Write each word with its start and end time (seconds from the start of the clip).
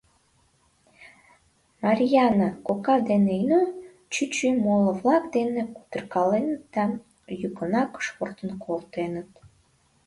Марйаана 1.83 2.49
кока 2.67 2.95
ден 3.09 3.23
Эйно 3.35 3.61
чӱчӱ 4.13 4.47
моло-влак 4.63 5.23
дене 5.35 5.61
кутыркаленыт 5.75 6.61
да 6.73 6.89
йӱкынак 7.41 7.91
шортын 8.05 8.49
колтеныт. 8.63 9.29